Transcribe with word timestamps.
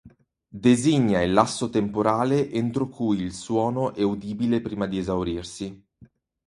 Designa 0.49 1.21
il 1.21 1.31
lasso 1.31 1.69
temporale 1.69 2.49
entro 2.49 2.87
cui 2.89 3.19
il 3.19 3.35
suono 3.35 3.93
è 3.93 4.01
udibile 4.01 4.59
prima 4.59 4.87
di 4.87 4.97
esaurirsi. 4.97 5.85